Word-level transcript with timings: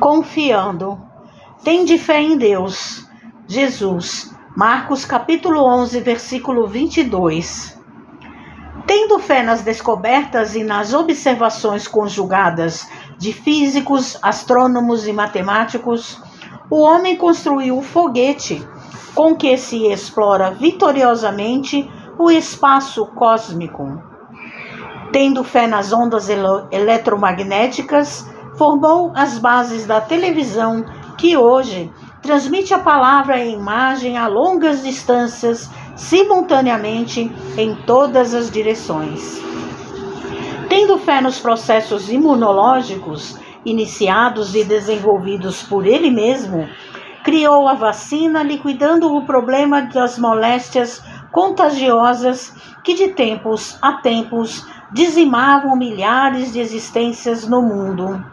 confiando. 0.00 1.00
Tende 1.64 1.98
fé 1.98 2.20
em 2.20 2.36
Deus. 2.36 3.06
Jesus. 3.46 4.34
Marcos 4.56 5.04
capítulo 5.04 5.62
11, 5.62 6.00
versículo 6.00 6.66
22. 6.66 7.76
Tendo 8.86 9.18
fé 9.18 9.42
nas 9.42 9.62
descobertas 9.62 10.54
e 10.54 10.62
nas 10.62 10.94
observações 10.94 11.88
conjugadas 11.88 12.88
de 13.18 13.32
físicos, 13.32 14.18
astrônomos 14.22 15.06
e 15.06 15.12
matemáticos, 15.12 16.22
o 16.70 16.80
homem 16.80 17.16
construiu 17.16 17.78
o 17.78 17.82
foguete 17.82 18.66
com 19.14 19.34
que 19.34 19.56
se 19.56 19.86
explora 19.86 20.50
vitoriosamente 20.50 21.90
o 22.18 22.30
espaço 22.30 23.06
cósmico. 23.06 24.02
Tendo 25.12 25.42
fé 25.42 25.66
nas 25.66 25.92
ondas 25.92 26.28
eletromagnéticas, 26.70 28.28
formou 28.56 29.12
as 29.14 29.38
bases 29.38 29.86
da 29.86 30.00
televisão 30.00 30.84
que 31.16 31.36
hoje 31.36 31.92
transmite 32.22 32.74
a 32.74 32.78
palavra 32.78 33.38
e 33.38 33.52
imagem 33.52 34.18
a 34.18 34.26
longas 34.26 34.82
distâncias, 34.82 35.70
simultaneamente 35.94 37.30
em 37.56 37.74
todas 37.86 38.34
as 38.34 38.50
direções. 38.50 39.40
Tendo 40.68 40.98
fé 40.98 41.20
nos 41.20 41.38
processos 41.38 42.10
imunológicos 42.10 43.38
iniciados 43.64 44.54
e 44.54 44.64
desenvolvidos 44.64 45.62
por 45.62 45.86
ele 45.86 46.10
mesmo, 46.10 46.68
criou 47.24 47.68
a 47.68 47.74
vacina 47.74 48.42
liquidando 48.42 49.12
o 49.14 49.24
problema 49.24 49.82
das 49.82 50.18
moléstias 50.18 51.02
contagiosas 51.32 52.54
que 52.84 52.94
de 52.94 53.08
tempos 53.08 53.76
a 53.82 53.94
tempos 53.94 54.66
dizimavam 54.92 55.76
milhares 55.76 56.52
de 56.52 56.60
existências 56.60 57.46
no 57.46 57.60
mundo. 57.60 58.24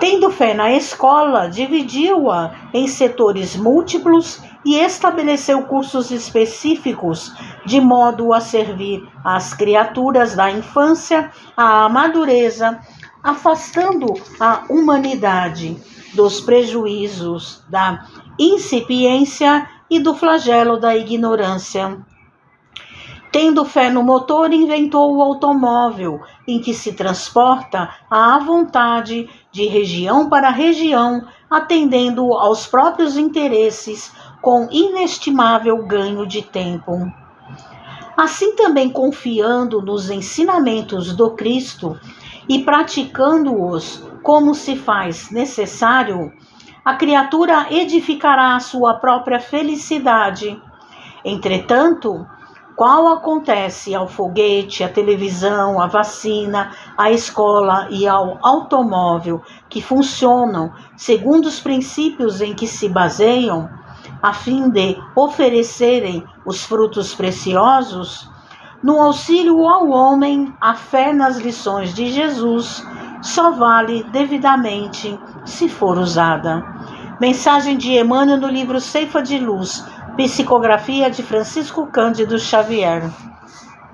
Tendo 0.00 0.30
fé 0.30 0.54
na 0.54 0.72
escola, 0.72 1.48
dividiu-a 1.48 2.54
em 2.72 2.86
setores 2.86 3.56
múltiplos 3.56 4.40
e 4.64 4.76
estabeleceu 4.76 5.62
cursos 5.62 6.12
específicos, 6.12 7.32
de 7.66 7.80
modo 7.80 8.32
a 8.32 8.40
servir 8.40 9.02
às 9.24 9.52
criaturas 9.54 10.36
da 10.36 10.50
infância 10.52 11.32
à 11.56 11.88
madureza, 11.88 12.78
afastando 13.24 14.14
a 14.38 14.64
humanidade 14.70 15.76
dos 16.14 16.40
prejuízos 16.40 17.64
da 17.68 18.06
incipiência 18.38 19.68
e 19.90 19.98
do 19.98 20.14
flagelo 20.14 20.78
da 20.78 20.96
ignorância. 20.96 21.98
Tendo 23.30 23.64
fé 23.64 23.90
no 23.90 24.02
motor, 24.02 24.52
inventou 24.52 25.14
o 25.14 25.22
automóvel, 25.22 26.20
em 26.46 26.60
que 26.60 26.72
se 26.72 26.94
transporta 26.94 27.90
à 28.10 28.38
vontade 28.38 29.28
de 29.52 29.66
região 29.66 30.30
para 30.30 30.48
região, 30.48 31.26
atendendo 31.50 32.32
aos 32.32 32.66
próprios 32.66 33.18
interesses, 33.18 34.12
com 34.40 34.68
inestimável 34.70 35.84
ganho 35.86 36.26
de 36.26 36.42
tempo. 36.42 36.92
Assim 38.16 38.56
também 38.56 38.88
confiando 38.88 39.82
nos 39.82 40.10
ensinamentos 40.10 41.14
do 41.14 41.30
Cristo 41.32 41.98
e 42.48 42.60
praticando-os 42.64 44.02
como 44.22 44.54
se 44.54 44.74
faz 44.74 45.30
necessário, 45.30 46.32
a 46.84 46.94
criatura 46.94 47.66
edificará 47.70 48.56
a 48.56 48.60
sua 48.60 48.94
própria 48.94 49.38
felicidade. 49.38 50.60
Entretanto, 51.24 52.26
qual 52.78 53.08
acontece 53.08 53.92
ao 53.92 54.06
foguete, 54.06 54.84
à 54.84 54.88
televisão, 54.88 55.80
à 55.80 55.88
vacina, 55.88 56.70
à 56.96 57.10
escola 57.10 57.88
e 57.90 58.06
ao 58.06 58.38
automóvel, 58.40 59.42
que 59.68 59.82
funcionam 59.82 60.72
segundo 60.96 61.46
os 61.46 61.58
princípios 61.58 62.40
em 62.40 62.54
que 62.54 62.68
se 62.68 62.88
baseiam, 62.88 63.68
a 64.22 64.32
fim 64.32 64.70
de 64.70 64.96
oferecerem 65.16 66.22
os 66.46 66.62
frutos 66.62 67.12
preciosos, 67.12 68.30
no 68.80 69.02
auxílio 69.02 69.68
ao 69.68 69.88
homem, 69.88 70.54
a 70.60 70.74
fé 70.74 71.12
nas 71.12 71.36
lições 71.36 71.92
de 71.92 72.12
Jesus 72.12 72.86
só 73.20 73.50
vale 73.50 74.04
devidamente 74.04 75.18
se 75.44 75.68
for 75.68 75.98
usada. 75.98 76.64
Mensagem 77.20 77.76
de 77.76 77.98
Emmanuel 77.98 78.38
no 78.38 78.46
livro 78.46 78.80
Ceifa 78.80 79.20
de 79.20 79.38
Luz, 79.38 79.84
Psicografia 80.16 81.10
de 81.10 81.20
Francisco 81.20 81.88
Cândido 81.88 82.38
Xavier. 82.38 83.10